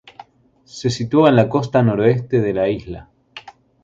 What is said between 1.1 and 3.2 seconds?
en la costa noroeste de la isla.